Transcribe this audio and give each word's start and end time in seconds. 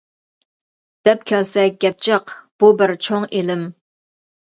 دەپ 1.09 1.19
كەلسەك 1.31 1.75
گەپ 1.85 1.99
جىق، 2.07 2.33
بۇ 2.63 2.71
بىر 2.79 2.95
چوڭ 3.09 3.29
ئىلىم. 3.41 3.63